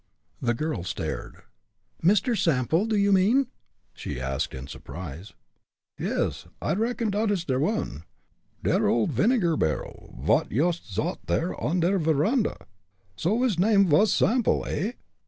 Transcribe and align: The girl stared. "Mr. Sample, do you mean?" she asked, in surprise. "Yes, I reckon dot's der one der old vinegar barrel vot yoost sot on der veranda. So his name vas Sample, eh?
The 0.41 0.55
girl 0.55 0.83
stared. 0.83 1.43
"Mr. 2.03 2.35
Sample, 2.35 2.87
do 2.87 2.95
you 2.95 3.11
mean?" 3.11 3.49
she 3.93 4.19
asked, 4.19 4.55
in 4.55 4.65
surprise. 4.65 5.33
"Yes, 5.99 6.47
I 6.59 6.73
reckon 6.73 7.11
dot's 7.11 7.45
der 7.45 7.59
one 7.59 8.05
der 8.63 8.87
old 8.87 9.11
vinegar 9.11 9.55
barrel 9.57 10.15
vot 10.19 10.49
yoost 10.51 10.91
sot 10.91 11.19
on 11.29 11.81
der 11.81 11.99
veranda. 11.99 12.65
So 13.15 13.43
his 13.43 13.59
name 13.59 13.85
vas 13.89 14.11
Sample, 14.11 14.65
eh? 14.65 14.93